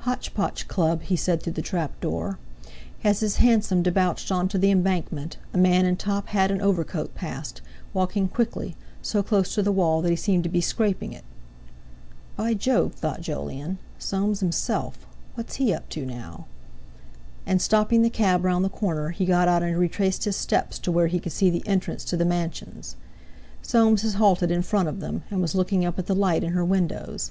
[0.00, 2.38] "Hotch Potch Club," he said through the trap door.
[3.02, 7.14] As his hansom debouched on to the Embankment, a man in top hat and overcoat
[7.14, 7.62] passed,
[7.94, 11.24] walking quickly, so close to the wall that he seemed to be scraping it.
[12.36, 15.06] "By Jove!" thought Jolyon; "Soames himself!
[15.34, 16.44] What's he up to now?"
[17.46, 20.92] And, stopping the cab round the corner, he got out and retraced his steps to
[20.92, 22.96] where he could see the entrance to the mansions.
[23.62, 26.52] Soames had halted in front of them, and was looking up at the light in
[26.52, 27.30] her windows.